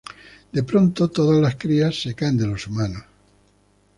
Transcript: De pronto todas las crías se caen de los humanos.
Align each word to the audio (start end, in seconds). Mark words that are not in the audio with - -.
De 0.51 0.63
pronto 0.63 1.09
todas 1.11 1.39
las 1.39 1.57
crías 1.57 2.01
se 2.01 2.15
caen 2.15 2.35
de 2.35 2.47
los 2.47 2.65
humanos. 2.65 3.03